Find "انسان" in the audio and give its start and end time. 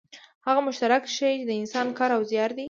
1.61-1.87